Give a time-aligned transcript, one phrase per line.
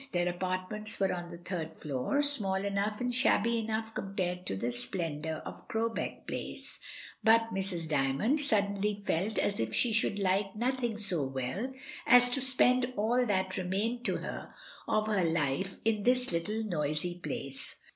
[0.13, 4.71] Their apartments were on the third floor, small enough and shabby enough compared to the
[4.71, 6.79] splendour of Crowbeck Place;
[7.23, 7.87] but Mrs.
[7.87, 11.71] D)anond suddenly felt as if she should like nothing so well
[12.07, 14.51] as to spend all that re mained to her
[14.87, 17.79] of her life in this little noisy place.